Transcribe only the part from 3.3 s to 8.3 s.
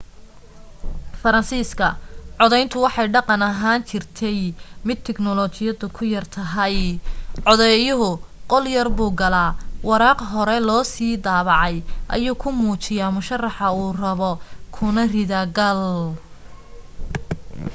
ahaan ahaan jirtay mid tiknoolajiyadu ku yar tahay codeeyuhu